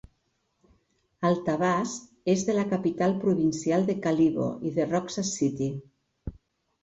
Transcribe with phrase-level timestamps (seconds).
[1.27, 1.91] Altavas
[2.33, 5.69] és de la capital provincial de Kalibo i de Roxas City.